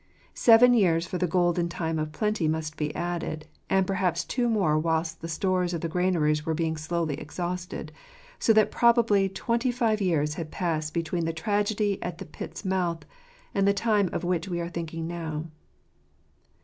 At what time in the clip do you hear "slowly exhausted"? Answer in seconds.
6.75-7.91